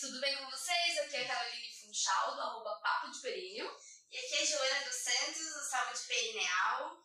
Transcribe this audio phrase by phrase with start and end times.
[0.00, 0.98] tudo bem com vocês?
[0.98, 3.74] Aqui é a Caroline Funchal, do arroba Papo de Períneo.
[4.10, 7.02] E aqui é Joana dos Santos, do Saúde Perineal.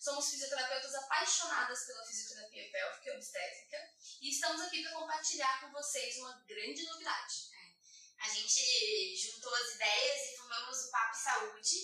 [0.00, 3.76] Somos fisioterapeutas apaixonadas pela fisioterapia pélvica e obstétrica
[4.20, 7.34] e estamos aqui para compartilhar com vocês uma grande novidade.
[7.52, 8.24] É.
[8.24, 11.76] A gente juntou as ideias e formamos o Papo Saúde,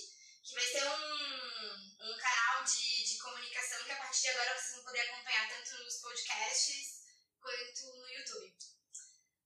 [0.43, 4.77] que vai ser um, um canal de, de comunicação que a partir de agora vocês
[4.77, 7.03] vão poder acompanhar tanto nos podcasts
[7.39, 8.78] quanto no YouTube.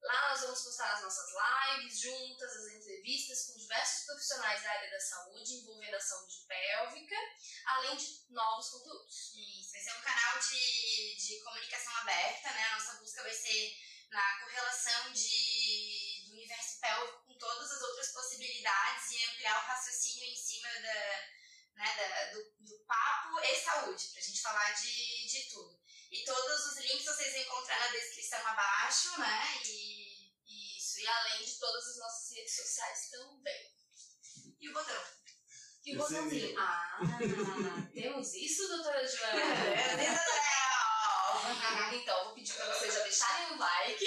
[0.03, 4.91] Lá nós vamos postar as nossas lives juntas, as entrevistas com diversos profissionais da área
[4.91, 7.17] da saúde, envolvendo a saúde pélvica,
[7.67, 9.33] além de novos conteúdos.
[9.35, 12.65] Isso, vai ser um canal de, de comunicação aberta, né?
[12.65, 13.77] A nossa busca vai ser
[14.11, 20.25] na correlação de, do universo pélvico com todas as outras possibilidades e ampliar o raciocínio
[20.25, 21.29] em cima da,
[21.77, 25.81] né, da, do, do papo e saúde, pra gente falar de, de tudo.
[26.11, 29.63] E todos os links vocês vão encontrar na descrição abaixo, né?
[29.65, 33.73] E isso, e além de todas as nossas redes sociais também.
[34.61, 35.03] E o botão.
[35.85, 36.59] E o botãozinho.
[36.59, 36.99] Ah,
[37.93, 39.41] temos isso, doutora Joana?
[41.93, 44.07] É, então, vou pedir pra vocês já deixarem o like.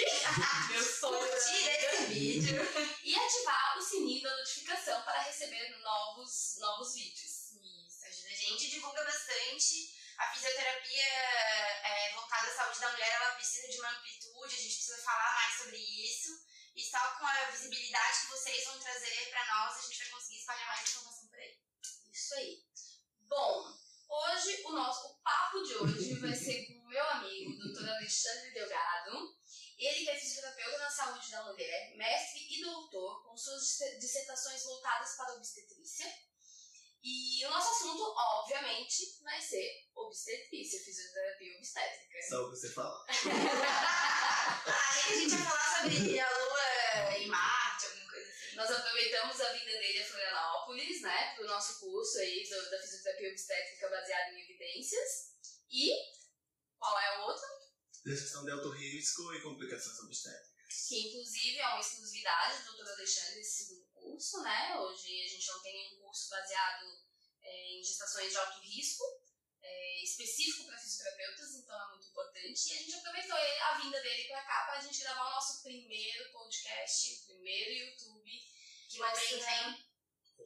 [1.00, 2.62] Curtir esse vídeo.
[3.04, 7.52] E ativar o sininho da notificação para receber novos, novos vídeos.
[7.52, 13.34] Isso, ajuda a gente, divulga bastante a fisioterapia é, voltada à saúde da mulher, ela
[13.34, 16.40] precisa de uma amplitude, a gente precisa falar mais sobre isso.
[16.76, 20.38] E só com a visibilidade que vocês vão trazer para nós, a gente vai conseguir
[20.40, 21.58] espalhar mais informação por aí.
[22.12, 22.62] Isso aí.
[23.22, 23.74] Bom,
[24.06, 27.88] hoje o nosso o papo de hoje vai ser com o meu amigo, o Dr.
[27.88, 29.34] Alexandre Delgado.
[29.78, 35.16] Ele que é fisioterapeuta na saúde da mulher, mestre e doutor, com suas dissertações voltadas
[35.16, 36.06] para a obstetrícia
[37.08, 42.18] e o nosso assunto, obviamente, vai ser obstetrícia, fisioterapia obstétrica.
[42.28, 43.06] Só o que você fala.
[49.16, 53.88] Aproveitamos a vinda dele a Florianópolis, né, pro nosso curso aí do, da fisioterapia obstétrica
[53.88, 55.32] baseada em evidências.
[55.70, 55.90] E
[56.78, 57.46] qual é o outro?
[58.04, 60.88] Gestão de alto risco e complicações obstétricas.
[60.88, 62.90] Que inclusive é uma exclusividade do Dr.
[62.90, 64.76] Alexandre, esse segundo curso, né?
[64.76, 66.84] Hoje a gente não tem um curso baseado
[67.42, 69.02] é, em gestações de alto risco,
[69.62, 72.68] é, específico para fisioterapeutas, então é muito importante.
[72.68, 75.62] E a gente aproveitou a vinda dele para cá para a gente gravar o nosso
[75.62, 78.55] primeiro podcast, o primeiro YouTube.
[78.96, 79.86] Que momento, hein?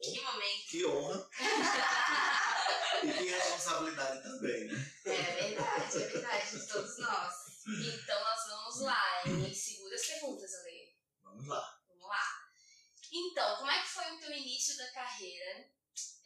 [0.01, 0.67] Que momento.
[0.67, 1.29] Que honra.
[3.03, 4.93] e que responsabilidade também, né?
[5.05, 7.33] É verdade, é verdade, de todos nós.
[7.65, 10.97] Então nós vamos lá, em seguras perguntas, Ale.
[11.23, 11.79] Vamos lá.
[11.87, 12.25] Vamos lá.
[13.09, 15.71] Então, como é que foi o teu início da carreira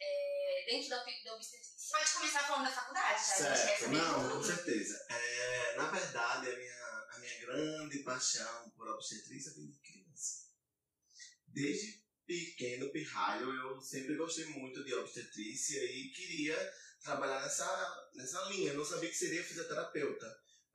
[0.00, 1.96] é, dentro da, da obstetrícia?
[1.96, 3.88] Pode começar falando da faculdade, já certo.
[3.90, 5.06] Não, com certeza.
[5.10, 10.46] É, na verdade, a minha, a minha grande paixão por obstetrícia vem de criança.
[11.46, 16.72] Desde pequeno, pirralho, eu sempre gostei muito de obstetrícia e queria
[17.02, 18.72] trabalhar nessa, nessa linha.
[18.72, 20.26] Eu não sabia que seria fisioterapeuta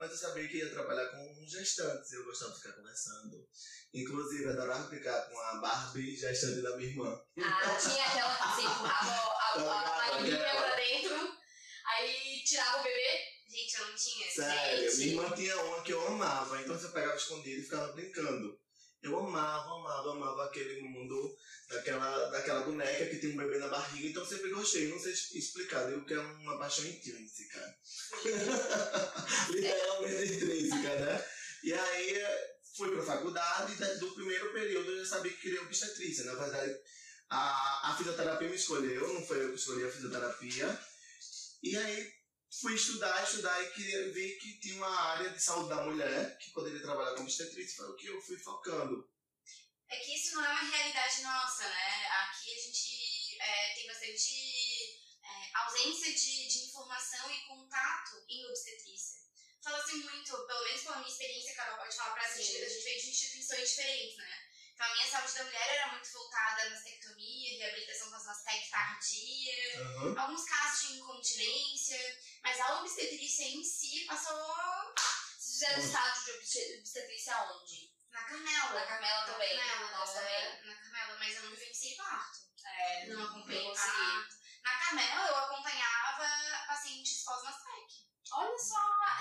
[0.01, 3.47] mas eu sabia que ia trabalhar com gestantes, eu gostava de ficar conversando.
[3.93, 7.21] Inclusive, adorava ficar com a Barbie gestante da minha irmã.
[7.37, 11.37] Ah, tinha aquela que você empurrava a, a, a linha pra dentro,
[11.85, 13.19] aí tirava o bebê.
[13.47, 14.31] Gente, eu não tinha.
[14.31, 14.97] Sério, Gente.
[14.97, 18.59] minha irmã tinha uma que eu amava, então você pegava escondido e ficava brincando.
[19.01, 21.35] Eu amava, amava, amava aquele mundo
[21.67, 24.89] daquela, daquela boneca que tem um bebê na barriga, então sempre gostei.
[24.89, 27.77] Não sei explicar, digo que é uma paixão intrínseca.
[29.49, 31.25] Literalmente intrínseca, né?
[31.63, 32.23] E aí
[32.77, 36.23] fui pra faculdade e do primeiro período eu já sabia que queria obstetrícia.
[36.25, 36.75] Na verdade,
[37.29, 40.79] a, a fisioterapia me escolheu, não foi eu que escolhi a fisioterapia.
[41.63, 42.20] E aí
[42.59, 46.51] fui estudar, estudar e queria ver que tinha uma área de saúde da mulher que
[46.51, 49.09] poderia trabalhar com obstetrícia, foi o que eu fui focando.
[49.89, 52.07] É que isso não é uma realidade nossa, né?
[52.23, 54.33] Aqui a gente é, tem bastante
[55.23, 59.21] é, ausência de, de informação e contato em obstetrícia.
[59.63, 63.01] Fala-se muito, pelo menos pela minha experiência, Carol pode falar pra gente, a gente veio
[63.01, 64.50] de instituições diferentes, né?
[64.81, 68.67] Então a minha saúde da mulher era muito voltada na mastectomia, reabilitação com as mastec
[68.71, 70.19] tardia, Uhum.
[70.19, 74.35] alguns casos de incontinência, mas a obstetrícia em si passou
[75.37, 77.91] Vocês fizeram estágio de obstet- obstetrícia onde?
[78.09, 78.73] na Carmela.
[78.79, 79.55] Na Carmela também.
[79.55, 80.65] Na Carmela, Nós é, também.
[80.67, 82.39] Na Carmela, mas eu não vivenciei parto.
[82.65, 84.35] É, Não acompanhei parto.
[84.63, 88.10] Na Carmela eu acompanhava pacientes pós-mastec.
[88.33, 88.75] Olha só!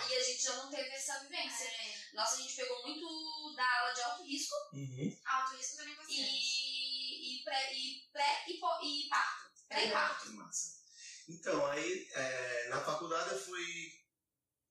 [0.09, 1.65] E a gente já não teve essa vivência.
[1.65, 1.95] É.
[2.15, 5.19] Nossa, a gente pegou muito da aula de alto risco Uhum.
[5.25, 6.21] Alto risco também bastante.
[6.21, 9.51] e, e pré e, pré, e, po- e parto.
[9.69, 9.93] Pré e É.
[9.93, 10.23] parto.
[10.27, 10.81] Que massa.
[11.29, 14.00] Então, aí é, na faculdade eu fui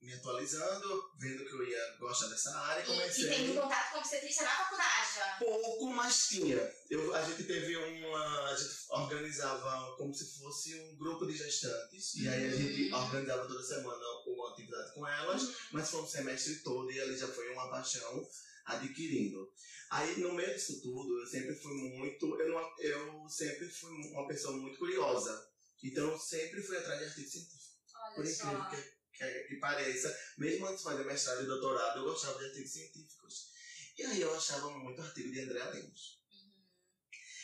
[0.01, 3.25] me atualizando, vendo que eu ia gostar dessa área, E, comecei.
[3.25, 5.35] e tendo contato com obstetrícia na faculdade já.
[5.39, 6.73] Pouco, mas tinha.
[6.89, 8.49] Eu, a gente teve uma.
[8.49, 12.15] A gente organizava como se fosse um grupo de gestantes.
[12.15, 12.95] E aí a gente Hum.
[12.97, 17.27] organizava toda semana uma atividade com elas, mas foi um semestre todo e ali já
[17.27, 18.25] foi uma paixão
[18.65, 19.51] adquirindo.
[19.91, 22.39] Aí no meio disso tudo, eu sempre fui muito.
[22.39, 25.45] Eu, não, eu sempre fui uma pessoa muito curiosa.
[25.83, 27.69] Então eu sempre fui atrás de artigos científicos.
[28.15, 28.69] Por Olha incrível só.
[28.69, 32.71] que, que, que pareça, mesmo antes de fazer mestrado e doutorado, eu gostava de artigos
[32.71, 33.49] científicos.
[33.97, 36.19] E aí eu achava muito artigo de André Lemos.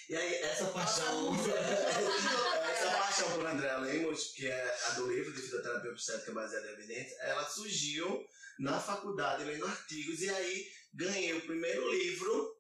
[0.08, 1.36] E aí essa paixão,
[2.72, 6.74] essa paixão por André Lemos, que é a do livro de fisioterapia obstétrica baseada em
[6.74, 8.26] evidência, ela surgiu
[8.60, 12.56] na faculdade lendo artigos e aí ganhei o primeiro livro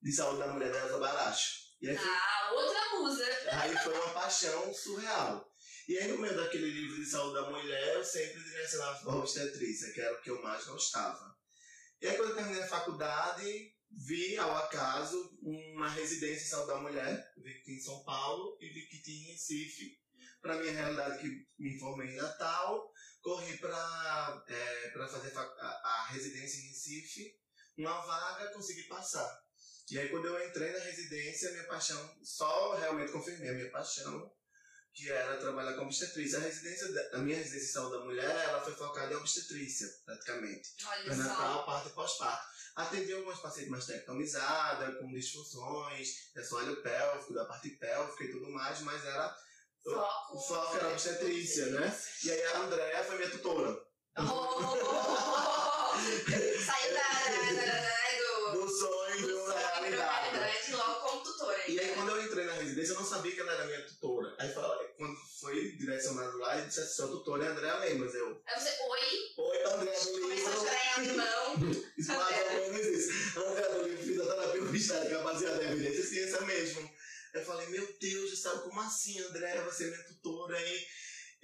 [0.00, 1.62] de saúde da mulher da Elza Baracho.
[1.80, 3.24] E aí Ah, outra musa.
[3.50, 5.51] Aí foi uma paixão surreal.
[5.88, 9.16] E aí, no meio daquele livro de saúde da mulher, eu sempre direcionava para a
[9.16, 11.36] obstetrícia, que era o que eu mais gostava.
[12.00, 16.80] E aí, quando eu terminei a faculdade, vi, ao acaso, uma residência em saúde da
[16.80, 17.32] mulher.
[17.36, 19.98] Vi que tinha em São Paulo e vi que tinha em Recife.
[20.40, 22.90] Para minha realidade, que me formei em Natal,
[23.20, 27.36] corri para é, pra fazer fa- a, a residência em Recife.
[27.78, 29.40] Uma vaga, consegui passar.
[29.90, 34.32] E aí, quando eu entrei na residência, minha paixão, só realmente confirmei a minha paixão,
[34.94, 36.38] que era trabalhar com obstetrícia.
[36.38, 39.88] A residência, da- a minha residência de saúde da mulher, ela foi focada em obstetrícia,
[40.04, 40.70] praticamente.
[40.86, 41.62] Olha Pré-natal, só.
[41.62, 42.46] parto e pós-parto.
[42.76, 48.80] Atendi algumas pacientes mastectomizadas, com disfunções, de assoalho pélvico, da parte pélvica e tudo mais,
[48.80, 49.34] mas era...
[49.84, 50.36] Foco.
[50.36, 52.00] O foco era obstetrícia, né?
[52.24, 53.76] E aí a Andréa foi minha tutora.
[54.16, 55.92] Oh!
[56.64, 57.11] Saiu da, da, da,
[63.12, 64.34] sabia que ela era minha tutora.
[64.38, 68.14] Aí, falei, quando foi direcionado lá, ele disse assim, sua tutora é Andréa Lemos.
[68.14, 71.92] Eu, Aí você, oi, oi, Andréa do Começou a chorar em.
[71.98, 73.38] Isso mais ou menos isso.
[73.38, 76.90] Andréa livro, fisioterapia obstétrica baseada em evidência, ciência mesmo.
[77.34, 80.56] Eu falei, meu Deus, sabe como assim, Andréa, você é minha tutora?
[80.56, 80.86] Aí,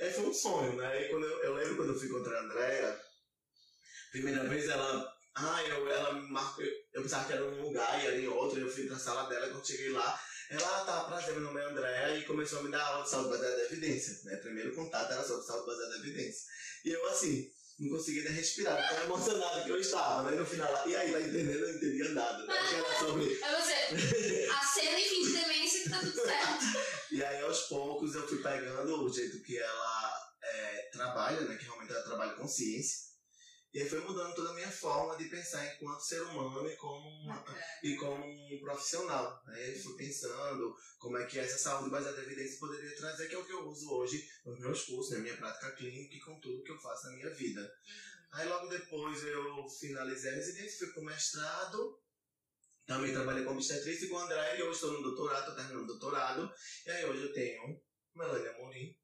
[0.01, 1.03] aí foi um sonho, né?
[1.03, 3.01] E quando eu, eu lembro quando eu fui encontrar a Andréa,
[4.11, 5.19] primeira vez ela...
[5.35, 8.27] Ah, eu, ela me marcou, eu, eu pensava que era um lugar e era em
[8.27, 11.61] outro, eu fui pra sala dela, quando cheguei lá, ela, ah, tá, prazer, meu nome
[11.61, 14.37] é Andréa, e começou a me dar aula de saúde baseada em evidência, né?
[14.37, 16.43] Primeiro contato era sobre saúde baseada em evidência.
[16.87, 20.39] E eu, assim, não conseguia nem respirar, tão emocionado que eu estava, né?
[20.39, 21.51] No final, lá, e aí, tá entendendo?
[21.51, 22.55] Eu não entendia nada, né?
[22.75, 23.25] Era sobre...
[23.25, 26.65] aí você, acena e fim de demência que tá tudo certo.
[27.13, 31.57] E aí, aos poucos, eu fui pegando o jeito que ela é, trabalha, né?
[31.57, 33.08] Que realmente ela trabalha com ciência.
[33.73, 37.07] E aí foi mudando toda a minha forma de pensar enquanto ser humano e como
[37.07, 37.45] uma,
[37.83, 39.43] e como um profissional.
[39.47, 39.71] Né?
[39.71, 43.39] Eu fui pensando como é que essa saúde baseada em evidência poderia trazer, que é
[43.39, 46.63] o que eu uso hoje nos meus cursos, na minha prática clínica e com tudo
[46.63, 47.71] que eu faço na minha vida.
[48.33, 52.01] Aí logo depois eu finalizei a residência, fui pro mestrado,
[52.87, 55.85] também trabalhei com obstetrícia e com o André, e hoje estou no doutorado, estou terminando
[55.85, 56.53] o doutorado,
[56.87, 57.81] e aí hoje eu tenho
[58.15, 58.95] Melania Morim,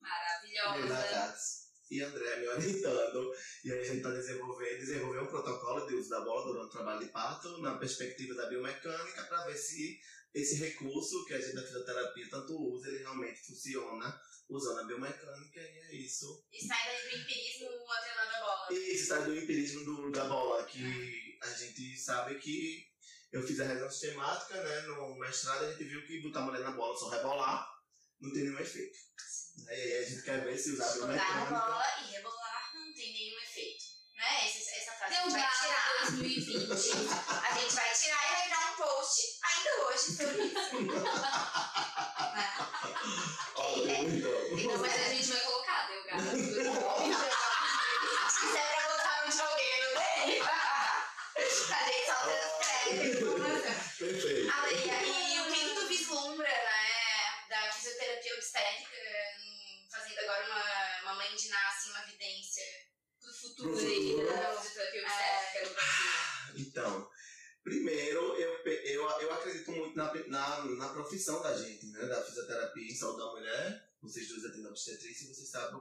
[0.00, 1.67] Maravilhosa.
[1.90, 3.32] E André me orientando.
[3.64, 6.70] E aí a gente está desenvolvendo, desenvolvendo um protocolo de uso da bola durante o
[6.70, 9.98] trabalho de parto, na perspectiva da biomecânica, para ver se
[10.34, 15.60] esse recurso que a gente da fisioterapia tanto usa, ele realmente funciona usando a biomecânica,
[15.60, 16.46] e é isso.
[16.52, 18.66] E sai daí do empirismo atrelando a bola.
[18.72, 22.86] E isso sai do empirismo do, da bola, que a gente sabe que
[23.30, 24.82] eu fiz a ressonância sistemática, né?
[24.82, 27.68] No mestrado a gente viu que botar a mulher na bola, só rebolar,
[28.20, 28.98] não tem nenhum efeito.
[29.66, 31.50] Né, E aí a gente quer ver se usar a na biomecânica.
[31.50, 33.84] bola e rebolar não tem nenhum efeito.
[34.16, 34.46] Né?
[34.46, 35.82] Essa, essa frase a Deu gente vai tirar.
[36.00, 36.58] gado 2020.
[37.46, 40.74] A gente vai tirar e vai dar um post ainda hoje sobre isso.
[42.34, 43.98] Né?
[44.08, 44.58] Então.
[44.58, 45.40] Então, mas a gente vai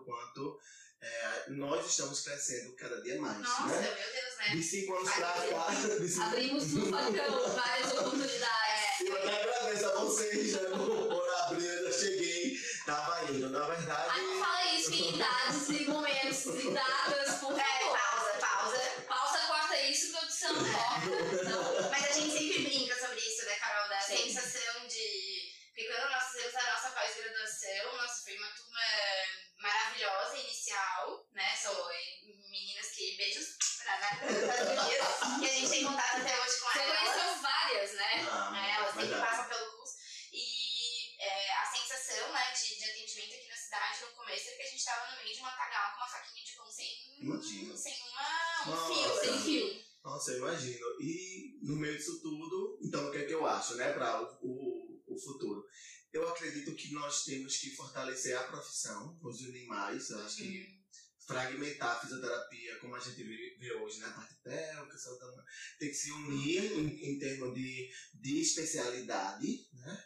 [0.07, 0.57] quanto
[1.01, 3.81] é, nós estamos crescendo cada dia mais, Nossa, né?
[3.81, 4.55] meu Deus, né?
[4.55, 5.67] De cinco anos pra cá,
[6.07, 8.47] cinco Abrimos no facão várias oportunidades.
[9.05, 13.47] Eu até agradeço a vocês já por abrir, eu cheguei, tava indo.
[13.49, 17.26] Na verdade, Ai, não fala isso, que em dados e momentos e datas,
[50.27, 50.87] Nossa, eu imagino.
[50.99, 55.01] E no meio disso tudo, então o que é que eu acho, né, para o,
[55.07, 55.65] o, futuro?
[56.11, 60.09] Eu acredito que nós temos que fortalecer a profissão, nos unir mais.
[60.09, 60.77] Eu acho que Hum,
[61.27, 64.07] fragmentar a fisioterapia, como a gente vê, vê hoje, né?
[64.07, 64.85] A parte mulher,
[65.77, 70.03] tem que se unir em, em termos de, de especialidade, né?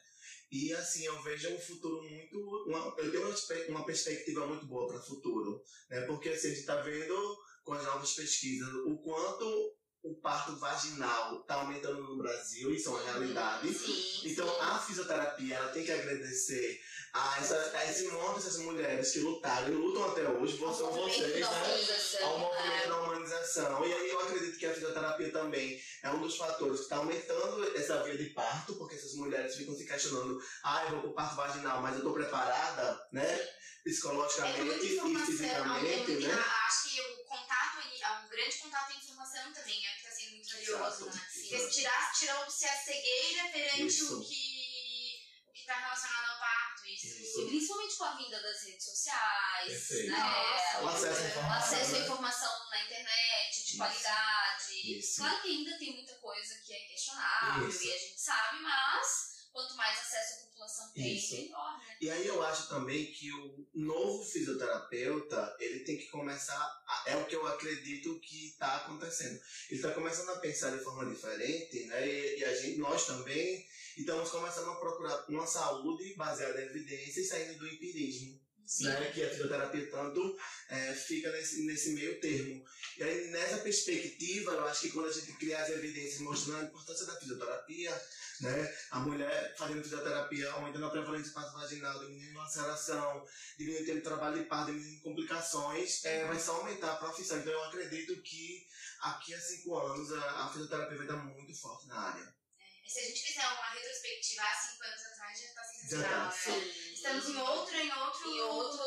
[0.52, 2.38] E assim, eu vejo um futuro muito.
[2.68, 3.36] Uma, eu tenho uma,
[3.70, 6.02] uma perspectiva muito boa para o futuro, né?
[6.02, 11.42] Porque assim, a gente está vendo com as novas pesquisas o quanto o parto vaginal
[11.42, 13.72] está aumentando no Brasil, isso é uma realidade.
[13.74, 16.82] sim, Então a fisioterapia ela tem que agradecer
[17.14, 21.48] a, essa, a esse monte dessas mulheres que lutaram e lutam até hoje, são vocês,
[21.48, 22.24] né?
[22.24, 22.88] Ao movimento né?
[22.88, 23.86] da humanização.
[23.86, 27.78] E aí eu acredito que a fisioterapia também é um dos fatores que está aumentando
[27.78, 31.36] essa via de parto, porque essas mulheres ficam se questionando, ah, eu vou pro parto
[31.36, 33.26] vaginal, mas eu estou preparada, né?
[33.26, 36.44] É Psicologicamente muita e fisicamente, é muito- né?
[36.68, 40.00] acho que o contato ali, ah, um grande contato é informação também, é o que
[40.08, 41.12] está sendo muito valioso, né?
[41.12, 41.50] exato.
[41.50, 44.18] Porque tirar, tirou-se a cegueira perante Isso.
[44.20, 46.88] o que o que está relacionado ao parto.
[46.88, 47.46] Isso, Isso.
[47.48, 50.18] Principalmente com a vinda das redes sociais, né?
[50.18, 52.06] Nossa, O acesso à o informação, acesso à né?
[52.06, 53.78] informação na internet, de Isso.
[53.78, 55.02] qualidade.
[55.18, 59.76] Claro que ainda tem muita coisa que é questionável e a gente sabe, mas quanto
[59.76, 61.36] mais acesso a população tem, Isso.
[61.36, 61.98] melhor, né?
[62.02, 66.56] E aí eu acho também que o novo fisioterapeuta, ele tem que começar,
[66.88, 69.40] a- é o que eu acredito que está acontecendo.
[69.70, 72.08] Ele está começando a pensar de forma diferente, né?
[72.08, 73.66] E, e a gente, nós também
[73.98, 78.41] estamos começando a procurar uma saúde baseada em evidências, saindo do empirismo,
[78.72, 78.86] Sim.
[78.86, 79.12] né?
[79.14, 80.38] Que a fisioterapia tanto
[80.70, 82.64] é, fica nesse, nesse meio termo.
[82.98, 86.64] E aí nessa perspectiva, eu acho que quando a gente cria as evidências mostrando a
[86.64, 88.02] importância da fisioterapia,
[88.40, 88.76] né?
[88.92, 93.26] A mulher fazendo fisioterapia, aumentando a prevalência vaginal, diminuindo a laceração,
[93.58, 97.40] diminuindo o trabalho de parto, diminuindo complicações, é, vai só aumentar a profissão.
[97.40, 98.66] Então eu acredito que
[99.02, 102.41] aqui a cinco anos a, a fisioterapia vai estar muito forte na área.
[102.84, 106.32] E se a gente fizer uma retrospectiva há cinco anos atrás, já está Já sensacional,
[106.32, 106.52] tá.
[106.52, 106.74] né?
[106.94, 108.82] Estamos em outro, em outro, Em outro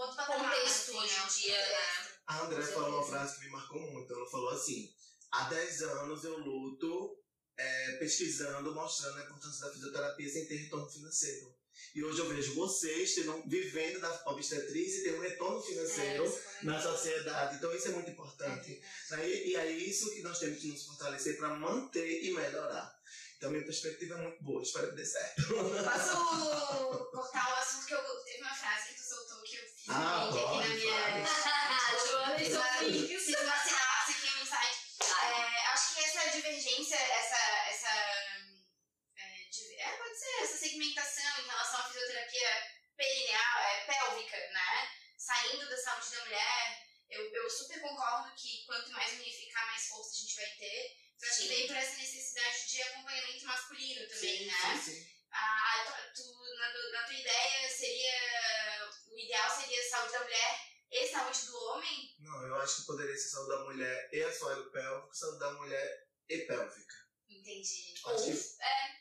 [0.00, 2.10] outro patamar, contexto assim, hoje em dia, né?
[2.26, 4.12] A André falou uma frase que me marcou muito.
[4.12, 4.94] Ela falou assim:
[5.30, 7.18] há 10 anos eu luto
[7.56, 11.54] é, pesquisando, mostrando a importância da fisioterapia sem ter retorno financeiro.
[11.94, 16.64] E hoje eu vejo vocês tendo, vivendo da obstetrícia e tendo um retorno financeiro É,
[16.64, 17.56] na sociedade.
[17.56, 18.80] Então isso é muito importante.
[19.10, 19.28] Né?
[19.28, 22.99] E, e é isso que nós temos que nos fortalecer para manter e melhorar.
[23.40, 25.42] Então minha perspectiva é muito boa, espero que dê certo.
[25.48, 28.20] Posso cortar o assunto que eu.
[28.24, 30.74] Teve uma frase que tu soltou que eu fiz um Ah, link aqui pode, na
[30.74, 31.26] minha.
[32.06, 33.24] Joana e Fiz uma- seus links.
[33.24, 34.78] Fiz uma sinapse aqui no site.
[35.22, 37.36] Ai, É, acho que essa divergência, essa.
[37.70, 37.88] essa
[39.16, 42.50] é, de- é, pode ser, essa segmentação em relação à fisioterapia
[42.94, 44.88] perineal, é, pélvica, né?
[45.16, 46.78] Saindo da saúde da mulher,
[47.08, 51.00] eu, eu super concordo que quanto mais unificar, mais força a gente vai ter.
[51.20, 51.48] Eu acho que Sim.
[51.54, 54.80] vem por essa necessidade de acompanhamento masculino também, Sim, né?
[54.82, 55.06] sim, sim.
[55.30, 55.84] Ah,
[56.16, 58.88] tu, tu- na, tu- na tua ideia seria.
[59.06, 62.16] O ideal seria saúde da mulher e saúde do homem?
[62.20, 66.06] Não, eu acho que poderia ser saúde da mulher e assoalho pélvico, saúde da mulher
[66.26, 66.94] e pélvica.
[67.28, 67.94] Entendi.
[68.06, 68.96] Acho que, é.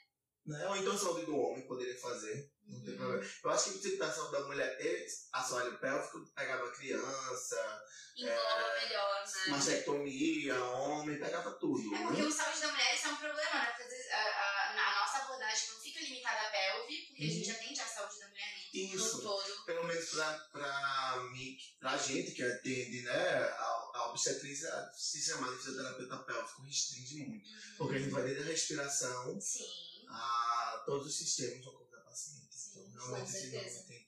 [0.48, 0.68] né?
[0.68, 2.98] Ou então saúde do homem poderia fazer, não tem Uhum.
[2.98, 3.34] problema.
[3.46, 7.84] Eu acho que se tá saúde da mulher e assoalho pélvico, pegava criança,
[8.18, 9.44] Engloba melhor, né?
[9.48, 11.96] mastectomia, homem, pegava tudo.
[11.96, 12.28] É porque né?
[12.28, 13.74] o saúde da mulher isso é um problema, né?
[13.78, 17.32] Porque a, a- a nossa abordagem não fica limitada à pelve, porque a Uhum.
[17.34, 18.60] gente atende a saúde da mulher né?
[18.74, 19.22] No Isso.
[19.22, 19.66] todo.
[19.66, 25.58] Pelo menos pra, pra mim, pra gente que atende, né, a, a se chamar de
[25.58, 27.50] fisioterapeuta pélvico restringe muito.
[27.78, 30.06] Porque a gente vai desde a respiração Sim.
[30.10, 32.48] a todos os sistemas do corpo da paciente.
[32.56, 34.04] Sim, então, realmente, esse nome tem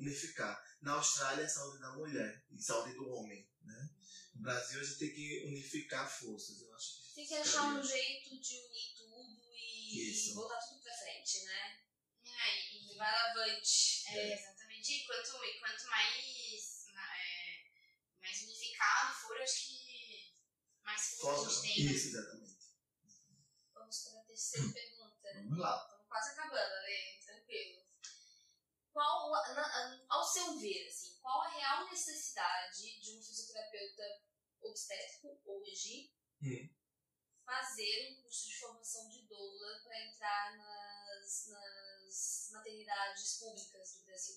[0.00, 0.60] unificar.
[0.80, 3.90] Na Austrália, é saúde da mulher e saúde do homem, né?
[4.34, 7.14] No Brasil, a gente tem que unificar forças, eu acho que...
[7.16, 10.34] Tem que achar um jeito de unir tudo e Isso.
[10.34, 11.80] botar tudo pra frente, né?
[12.24, 14.04] É, e, E vai avante.
[14.08, 14.92] é, exatamente.
[14.92, 17.70] E quanto, e quanto mais, é,
[18.22, 20.34] mais unificado for, acho que
[20.82, 21.84] mais força a gente tem.
[21.86, 21.92] né?
[21.92, 22.58] Isso, exatamente.
[23.74, 25.32] Vamos para a terceira pergunta.
[25.34, 25.82] Vamos lá.
[25.82, 27.80] Estamos quase acabando, Ale, tranquilo.
[29.00, 34.02] Qual, na- ao seu ver, assim, qual a real necessidade de um fisioterapeuta
[34.60, 36.68] obstétrico hoje Hum.
[37.46, 44.36] fazer um curso de formação de doula para entrar nas, nas maternidades públicas do Brasil?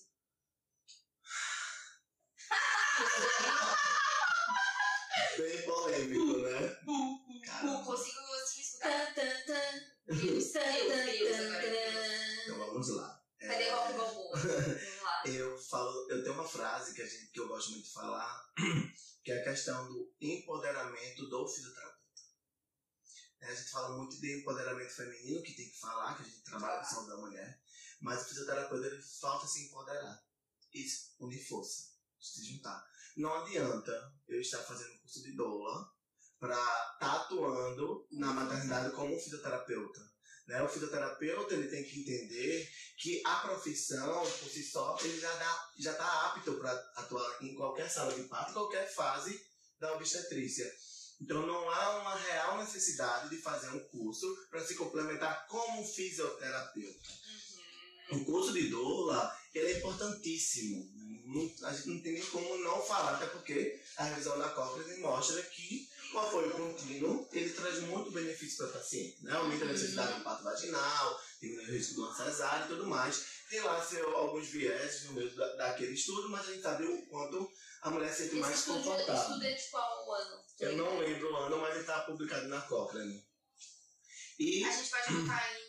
[5.36, 6.80] Bem polêmico, né?
[7.64, 9.14] Não consigo assim escutar.
[9.14, 9.44] Tan.
[10.06, 12.42] Deus, agora.
[12.44, 13.13] Então vamos lá.
[13.46, 14.38] Cadê rock balboa?
[15.26, 18.52] Eu falo, eu tenho uma frase que, a gente, que eu gosto muito de falar,
[19.24, 21.98] que é a questão do empoderamento do fisioterapeuta.
[23.70, 27.08] fala muito de empoderamento feminino, que tem que falar, que a gente trabalha com saúde
[27.08, 27.60] da mulher,
[28.00, 30.22] mas o fisioterapeuta ele falta se empoderar
[30.74, 30.84] e
[31.20, 32.86] unir força, se juntar.
[33.16, 35.90] Não adianta eu estar fazendo curso de doula
[36.38, 40.13] para estar tá atuando na maternidade como um fisioterapeuta.
[40.46, 40.62] Né?
[40.62, 45.32] O fisioterapeuta ele tem que entender que a profissão, por si só, ele já
[45.78, 49.40] está apto para atuar em qualquer sala de parto, qualquer fase
[49.80, 50.70] da obstetrícia.
[51.20, 57.08] Então não há uma real necessidade de fazer um curso para se complementar como fisioterapeuta.
[58.10, 58.20] Uhum.
[58.20, 60.92] O curso de doula ele é importantíssimo.
[61.24, 65.00] Não, a gente não tem nem como não falar, até porque a revisão da Cochrane
[65.00, 69.22] mostra que o apoio contínuo ele traz muito benefício para o paciente.
[69.24, 69.32] Né?
[69.32, 73.26] Aumenta a necessidade do parto vaginal, diminui o risco de uma cesárea e tudo mais.
[73.50, 77.06] Tem lá seu, alguns viés no meio da, daquele estudo, mas a gente sabe o
[77.06, 77.50] quanto
[77.82, 79.14] a mulher se sente mais confortável.
[79.14, 80.44] Esse estudo é de qual ano?
[80.60, 83.24] Eu não lembro o ano, mas ele está publicado na Cochrane.
[84.38, 84.64] E...
[84.64, 85.64] A gente pode botar aí.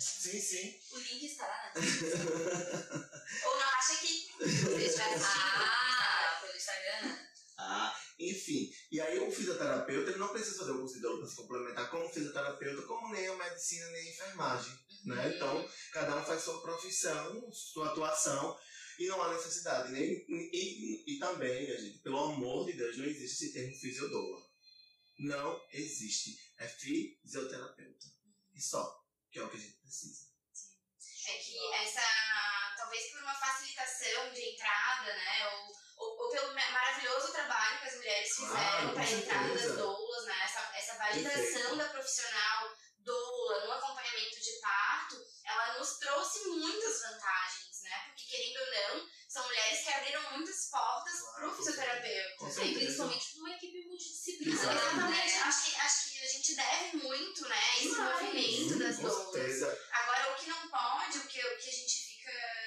[0.00, 0.80] Sim, sim.
[0.92, 1.80] O link estará na
[3.46, 4.28] Ou não, acha que.
[5.24, 7.18] ah, pelo Instagram.
[7.58, 8.72] Ah, enfim.
[8.90, 12.08] E aí o fisioterapeuta ele não precisa fazer o curso de para se complementar como
[12.08, 14.72] fisioterapeuta, como nem a medicina, nem a enfermagem.
[14.72, 14.78] Né?
[15.14, 15.14] Uhum.
[15.14, 15.36] Né?
[15.36, 18.58] Então, cada um faz sua profissão, sua atuação.
[18.98, 19.90] E não há necessidade.
[19.90, 24.46] Nem, e, e, e também, gente, pelo amor de Deus, não existe esse termo fisiodoula.
[25.18, 26.38] Não existe.
[26.58, 28.06] É fisioterapeuta.
[28.54, 29.02] E só.
[29.30, 30.26] Que é o que a gente precisa.
[31.28, 32.02] É que essa.
[32.76, 35.48] Talvez por uma facilitação de entrada, né?
[35.48, 35.72] Ou,
[36.04, 40.44] ou pelo maravilhoso trabalho que as mulheres fizeram para a entrada das doulas, né?
[40.44, 41.76] Essa, essa validação Perfeito.
[41.76, 48.02] da profissional doula no acompanhamento de parto, ela nos trouxe muitas vantagens né?
[48.06, 52.64] Porque, querendo ou não, são mulheres que abriram muitas portas claro, pro fisioterapeuta.
[52.64, 54.60] E principalmente para uma equipe multidisciplinar.
[54.60, 55.34] Exatamente.
[55.34, 55.42] Né?
[55.42, 57.76] Acho, que, acho que a gente deve muito, né?
[57.76, 58.24] Esse claro.
[58.24, 59.62] movimento das doulas.
[59.92, 62.61] Agora, o que não pode, o que, o que a gente fica.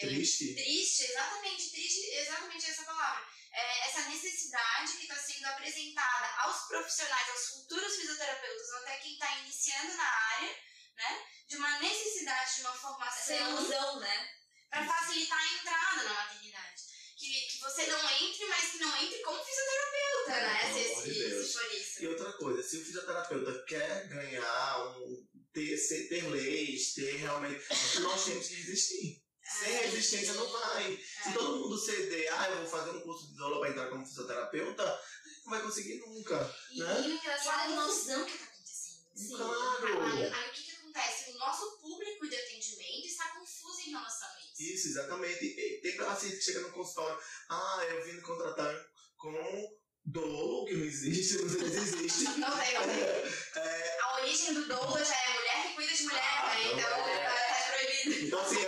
[0.00, 0.54] Triste.
[0.54, 3.26] Triste, exatamente, triste, exatamente essa palavra.
[3.52, 9.14] É, essa necessidade que está sendo apresentada aos profissionais, aos futuros fisioterapeutas, ou até quem
[9.14, 10.56] está iniciando na área,
[10.96, 11.26] né?
[11.48, 13.34] De uma necessidade de uma formação.
[13.34, 14.30] Essa ilusão, né?
[14.70, 16.82] Para facilitar a entrada na maternidade.
[17.16, 20.72] Que, que você não entre, mas que não entre como fisioterapeuta, é, né?
[20.72, 22.02] Se, se, se, for isso.
[22.02, 27.64] E outra coisa, se o fisioterapeuta quer ganhar, um, ter, ser, ter leis, ter realmente.
[28.00, 29.27] nós temos que resistir.
[29.48, 29.80] Sem é.
[29.86, 30.94] resistência não vai.
[30.94, 31.22] É.
[31.22, 34.06] Se todo mundo ceder, ah, eu vou fazer um curso de aula para entrar como
[34.06, 35.00] fisioterapeuta,
[35.44, 36.54] não vai conseguir nunca.
[36.70, 37.02] E, né?
[37.02, 38.98] e o engraçado é a confusão que está acontecendo.
[39.14, 39.36] Sim.
[39.36, 40.02] Claro.
[40.02, 41.30] Aí, aí, o que, que acontece?
[41.30, 44.62] O nosso público de atendimento está confuso em relação a isso.
[44.62, 45.44] Isso, exatamente.
[45.44, 48.74] E tem paciente que chega no consultório, ah, eu vim me contratar
[49.16, 52.24] com dolo, que não existe, não sei se existe.
[52.38, 53.62] Não tem, não tem.
[53.62, 56.64] É, a origem do dolo já é mulher que cuida de mulher, ah, né?
[56.64, 58.26] Então, então é, é proibido.
[58.26, 58.66] Então assim,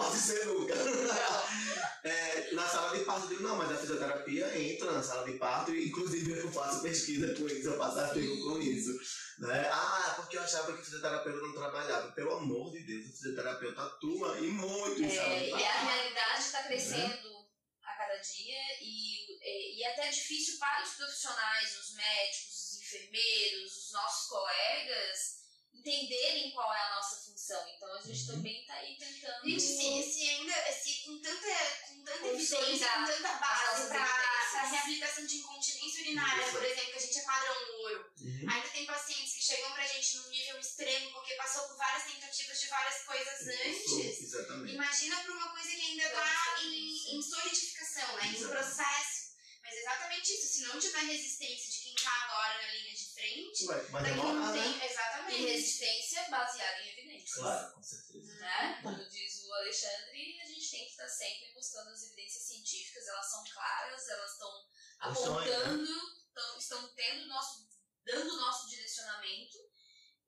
[0.00, 0.74] posso ser nunca.
[2.02, 5.36] É, na sala de parto, eu digo, não, mas a fisioterapia entra na sala de
[5.36, 8.98] parto, e inclusive eu faço pesquisa com isso, eu faço artigo com isso.
[9.38, 9.68] Né?
[9.70, 12.10] Ah, porque eu achava que o fisioterapeuta não trabalhava.
[12.12, 15.62] Pelo amor de Deus, o fisioterapeuta atua e muito em é, sala de parto.
[15.62, 17.44] E a realidade está crescendo né?
[17.84, 22.80] a cada dia, e, e, e é até difícil para os profissionais, os médicos, os
[22.80, 25.39] enfermeiros, os nossos colegas
[25.80, 27.66] entenderem qual é a nossa função.
[27.74, 28.36] Então a gente uhum.
[28.36, 29.48] também está aí tentando.
[29.48, 31.48] Gente, se, se ainda se com tanta,
[31.88, 36.52] com tanta evidência, com tanta base para reabilitação de incontinência urinária, Isso.
[36.52, 38.12] por exemplo, que a gente é padrão ouro.
[38.20, 38.50] Uhum.
[38.50, 42.60] Ainda tem pacientes que chegam pra gente num nível extremo porque passou por várias tentativas
[42.60, 44.20] de várias coisas antes.
[44.22, 44.74] Exatamente.
[44.74, 49.30] Imagina para uma coisa que ainda está em, em solidificação, né, em processo.
[49.62, 50.46] Mas é exatamente isso.
[50.46, 54.52] Se não tiver resistência de está agora na linha de frente, Ué, mas daqui não
[54.52, 54.78] tem.
[54.78, 54.86] Né?
[54.86, 55.42] Exatamente.
[55.42, 57.34] E resistência baseada em evidências.
[57.34, 58.34] Claro, com certeza.
[58.34, 58.80] Né?
[58.82, 63.30] Como diz o Alexandre, a gente tem que estar sempre mostrando as evidências científicas, elas
[63.30, 64.68] são claras, elas estão
[65.00, 67.68] apontando, tão, estão tendo nosso,
[68.04, 69.58] dando o nosso direcionamento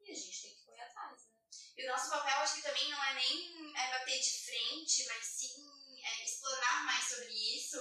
[0.01, 1.23] e a gente tem que correr atrás.
[1.23, 1.33] Né?
[1.77, 5.25] E o nosso papel, acho que também não é nem é bater de frente, mas
[5.25, 7.79] sim é, explanar mais sobre isso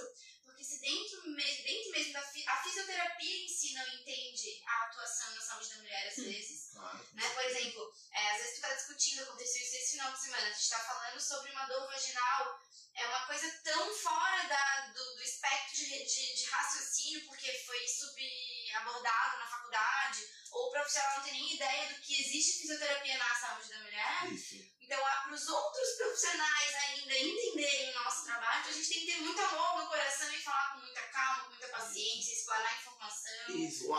[0.72, 5.68] se dentro, dentro mesmo da a fisioterapia em si não entende a atuação na saúde
[5.68, 6.70] da mulher às vezes.
[6.72, 7.06] Claro.
[7.12, 7.28] Né?
[7.28, 10.52] Por exemplo, é, às vezes tu tá discutindo, aconteceu isso esse final de semana, a
[10.52, 12.60] gente tá falando sobre uma dor vaginal,
[12.94, 17.86] é uma coisa tão fora da, do, do espectro de, de, de raciocínio, porque foi
[17.88, 23.34] subabordado na faculdade, ou o profissional não tem nem ideia do que existe fisioterapia na
[23.34, 24.32] saúde da mulher.
[24.32, 24.72] Isso.
[24.80, 29.20] Então, para os outros profissionais ainda entenderem o nosso trabalho, a gente tem que ter
[29.20, 31.68] muito amor no coração e falar com muita calma, com muita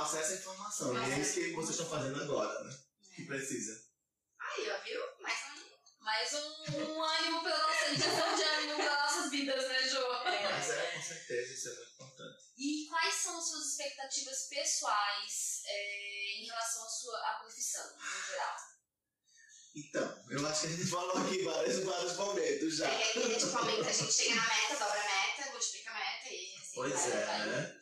[0.03, 0.19] informação.
[0.19, 1.07] Acesso à informação.
[1.07, 2.77] E é isso que vocês estão fazendo agora, né?
[3.15, 3.83] Que precisa.
[4.39, 5.01] Aí, ó, viu?
[5.21, 5.63] Mais um.
[6.03, 10.05] Mais um, um ânimo pela nossa injeção de ânimo para nossas vidas, né, Jô?
[10.25, 12.43] Mas é, com certeza, isso é muito importante.
[12.57, 18.27] E quais são as suas expectativas pessoais é, em relação à sua à profissão, no
[18.27, 18.55] geral?
[19.75, 22.87] Então, eu acho que a gente falou aqui vários, vários momentos já.
[22.87, 26.29] É, a gente comenta, a gente chega na meta, dobra a meta, multiplica a meta
[26.29, 26.71] e assim.
[26.75, 27.81] Pois é, né?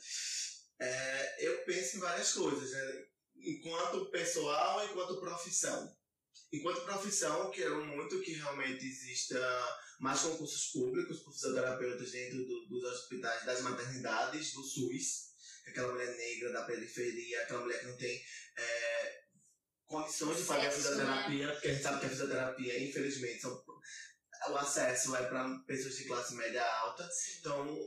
[0.80, 3.06] É, eu penso em várias coisas, né?
[3.36, 5.98] Enquanto pessoal, enquanto profissão.
[6.54, 9.40] Enquanto profissão, quero muito que realmente exista
[10.00, 15.32] mais concursos públicos para fisioterapeutas dentro do- dos hospitais, das maternidades, do SUS.
[15.66, 18.22] Aquela mulher negra da periferia, aquela mulher que não tem
[18.58, 19.22] é,
[19.86, 23.64] condições de fazer Acesso, fisioterapia, porque a gente sabe que a fisioterapia, infelizmente, são,
[24.50, 27.08] o acesso é para pessoas de classe média alta.
[27.40, 27.78] Então,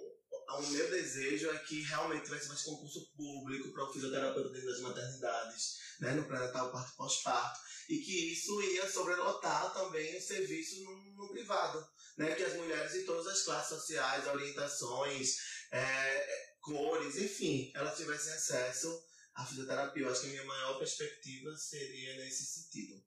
[0.48, 4.80] o meu desejo é que realmente tivesse mais concurso público para o fisioterapeuta dentro das
[4.80, 10.82] maternidades, né, no pré-natal, parto e pós-parto, e que isso ia sobrelotar também o serviço
[10.84, 15.36] no, no privado, né, que as mulheres de todas as classes sociais, orientações,
[15.70, 19.04] é, cores, enfim, elas tivessem acesso
[19.34, 20.04] à fisioterapia.
[20.04, 23.04] Eu acho que a minha maior perspectiva seria nesse sentido.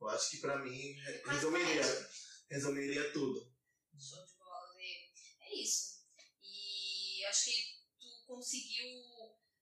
[0.00, 0.92] Eu acho que para mim
[1.26, 2.10] resumiria,
[2.50, 3.40] resumiria tudo.
[3.98, 4.74] Show de bola.
[5.40, 5.95] É isso.
[7.28, 8.88] Acho que tu conseguiu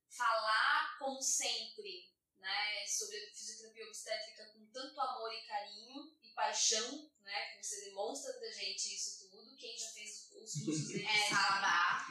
[0.08, 7.10] falar, como sempre, né, sobre a fisioterapia obstétrica com tanto amor e carinho e paixão,
[7.22, 9.56] né, que você demonstra pra gente isso tudo.
[9.56, 12.06] Quem já fez os cursos de É, Salabá.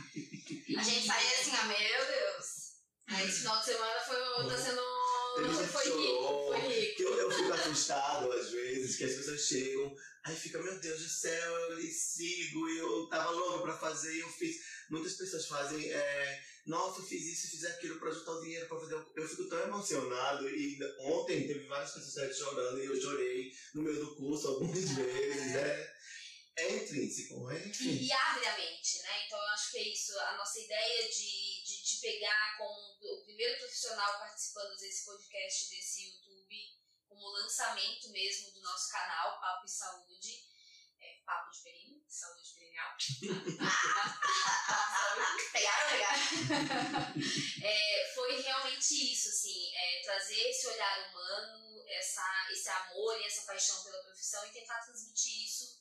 [0.77, 2.73] A gente sai assim, ó, meu Deus.
[3.07, 4.17] Aí esse final de semana foi,
[4.49, 4.81] tá sendo.
[5.33, 7.01] Foi rico, foi rico.
[7.01, 11.09] eu, eu fico assustado às vezes, que as pessoas chegam, aí fica, meu Deus do
[11.09, 14.57] céu, eu lhe sigo, eu tava louco pra fazer, eu fiz.
[14.89, 18.79] Muitas pessoas fazem, é, nossa, eu fiz isso, fiz aquilo pra juntar o dinheiro pra
[18.79, 18.93] fazer.
[18.93, 23.99] Eu fico tão emocionado, e ontem teve várias pessoas chorando, e eu chorei no meio
[23.99, 25.93] do curso algumas vezes, é,
[26.55, 28.03] é intrínseco, é, enfim.
[28.03, 29.25] E abre a mente, né?
[29.25, 30.17] Então eu acho que é isso.
[30.19, 36.05] A nossa ideia de, de te pegar como o primeiro profissional participando desse podcast, desse
[36.05, 36.33] YouTube,
[37.13, 40.52] como lançamento mesmo do nosso canal, Papo e Saúde.
[40.99, 42.95] É, Papo de Perino, Saúde Perineal.
[45.52, 46.19] Pegaram, pegaram.
[47.63, 53.43] É, foi realmente isso, assim, é, trazer esse olhar humano, essa, esse amor e essa
[53.43, 55.80] paixão pela profissão e tentar transmitir isso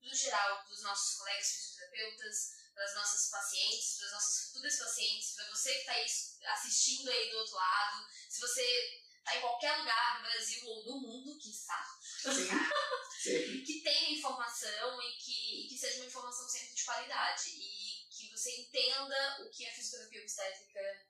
[0.00, 4.76] no geral para os nossos colegas fisioterapeutas, para as nossas pacientes, para as nossas futuras
[4.76, 6.06] pacientes, para você que está aí
[6.54, 11.00] assistindo aí do outro lado, se você está em qualquer lugar do Brasil ou do
[11.00, 11.98] mundo, que está,
[13.66, 18.28] que tenha informação e que, e que seja uma informação sempre de qualidade e que
[18.30, 21.06] você entenda o que a fisioterapia obstétrica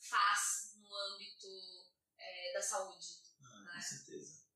[0.00, 1.48] faz no âmbito
[2.18, 3.06] é, da saúde.
[3.42, 4.46] Ah, com certeza.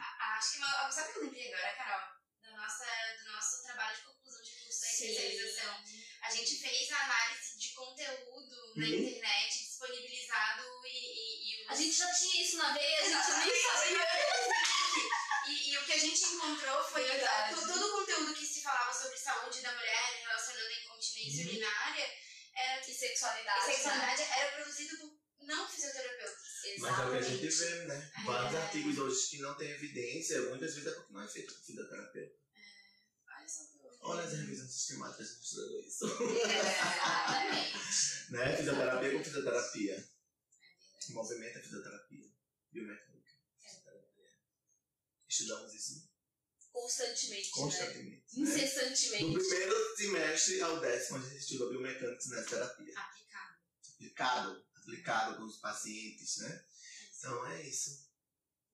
[0.00, 2.16] A- Acho que uma, sabe o que eu lembrei agora, Carol?
[2.42, 2.84] Da nossa,
[3.22, 5.84] do nosso trabalho de conclusão de curso da especialização.
[6.22, 8.94] A gente fez a análise de conteúdo na Uhum.
[8.94, 13.12] internet disponibilizado e, e, e os- A gente já tinha isso na veia, a gente
[13.12, 14.06] nem sabia.
[15.48, 17.54] E, e o que a gente encontrou foi Verdade.
[17.54, 21.50] to- todo o conteúdo que se falava sobre saúde da mulher relacionando a incontinência Uhum.
[21.50, 22.10] urinária
[22.56, 23.64] era, E sexualidade.
[23.64, 23.74] e né?
[23.74, 26.46] sexualidade era produzido por não fisioterapeutas.
[26.78, 28.12] Mas é o que a gente vê, né?
[28.24, 28.62] Vários É.
[28.62, 32.34] artigos hoje que não tem evidência, muitas vezes é porque não é feito por fisioterapeuta.
[33.38, 33.62] Olha só.
[33.64, 36.04] que eu- Olha as revisões sistemáticas mostrando isso.
[36.06, 38.32] Exatamente.
[38.32, 38.56] né?
[38.56, 40.08] Fisioterapia com fisioterapia.
[41.08, 42.30] O movimento é fisioterapia.
[42.72, 43.30] Biomecânica.
[43.58, 44.30] Fisioterapia.
[45.28, 46.06] Estudamos isso
[46.72, 47.52] Constantemente, né?
[47.54, 48.40] constantemente.
[48.40, 48.50] Né?
[48.50, 49.32] Incessantemente.
[49.32, 52.94] Do primeiro semestre ao décimo, a gente estuda biomecânica e cinesioterapia.
[52.98, 53.56] Aplicado.
[53.94, 56.64] Aplicado, aplicado com os pacientes, né?
[57.18, 58.06] Então é isso.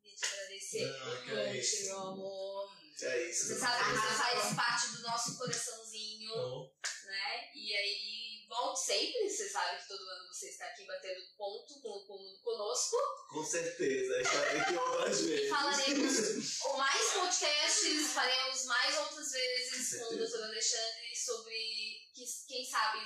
[0.02, 1.84] Queria te agradecer Ah, que é isso.
[1.86, 2.81] meu amor.
[3.00, 3.46] É isso.
[3.48, 6.72] Você sabe que você faz parte do nosso coraçãozinho, Bom,
[7.06, 7.50] né?
[7.54, 9.28] E aí, volte sempre.
[9.28, 12.96] Você sabe que todo ano você está aqui batendo ponto com, com, conosco.
[13.30, 15.48] Com certeza, estarei aqui outras E vezes.
[15.48, 20.18] falaremos ou mais podcasts, faremos mais outras vezes Com com o.
[20.18, 20.42] Dr.
[20.44, 23.00] Alexandre sobre que, quem sabe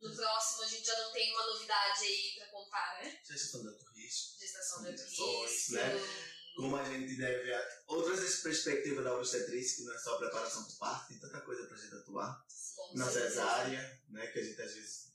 [0.00, 3.20] no próximo a gente já não tem uma novidade aí pra contar, né?
[3.28, 4.38] Já estou dando risco.
[4.38, 5.72] Gestação de Gestações, risco.
[5.72, 6.39] né?
[6.56, 7.52] Como a gente deve.
[7.54, 11.40] a- Outras perspectivas da obstetrícia, que não é só preparação para o parto, tem tanta
[11.40, 12.44] coisa pra gente atuar.
[12.76, 14.26] Com Na cesárea, né?
[14.28, 15.12] Que a gente às vezes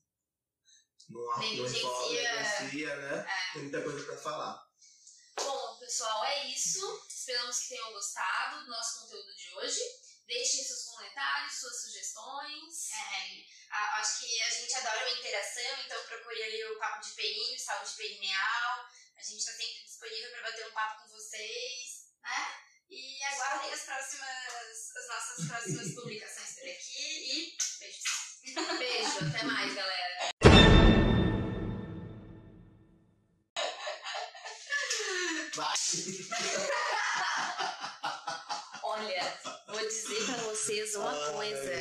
[1.09, 3.25] não, não negligencia, né?
[3.29, 3.53] É.
[3.53, 4.65] Tem muita coisa pra falar.
[5.37, 7.05] Bom, pessoal, é isso.
[7.09, 9.79] Esperamos que tenham gostado do nosso conteúdo de hoje.
[10.27, 12.91] Deixem seus comentários, suas sugestões.
[12.91, 17.11] É, a- acho que a gente adora uma interação, então procure ali o Papo de
[17.13, 18.85] Períneo, Saúde Perineal.
[19.25, 22.61] A gente está sempre disponível para bater um papo com vocês, né?
[22.91, 24.29] E aguardem as próximas,
[24.95, 27.01] as nossas próximas publicações por aqui
[27.33, 28.77] e beijos.
[28.77, 30.29] Beijo, até mais, galera.
[38.83, 41.33] Olha, vou dizer pra vocês uma Ai.
[41.33, 41.74] coisa.